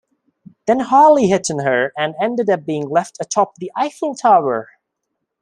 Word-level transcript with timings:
Then 0.65 0.79
Harley 0.79 1.27
hit 1.27 1.51
on 1.51 1.59
her 1.59 1.93
and 1.95 2.15
ended 2.19 2.49
up 2.49 2.65
being 2.65 2.89
left 2.89 3.19
atop 3.21 3.53
the 3.59 3.71
Eiffel 3.75 4.15
Tower. 4.15 4.67